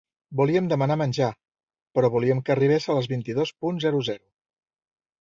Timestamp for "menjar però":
1.01-2.11